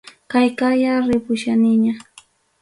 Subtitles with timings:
[0.31, 1.93] Kayqaya ripuskaniña.